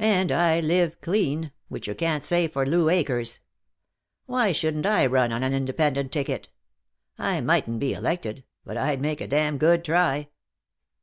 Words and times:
And 0.00 0.32
I 0.32 0.60
live 0.60 0.98
clean 1.02 1.52
which 1.68 1.88
you 1.88 1.94
can't 1.94 2.24
say 2.24 2.48
for 2.48 2.64
Lou 2.64 2.88
Akers. 2.88 3.40
Why 4.24 4.50
shouldn't 4.50 4.86
I 4.86 5.04
run 5.04 5.30
on 5.30 5.42
an 5.42 5.52
independent 5.52 6.10
ticket? 6.10 6.48
I 7.18 7.42
mightn't 7.42 7.78
be 7.78 7.92
elected, 7.92 8.44
but 8.64 8.78
I'd 8.78 9.02
make 9.02 9.20
a 9.20 9.28
damned 9.28 9.60
good 9.60 9.84
try." 9.84 10.30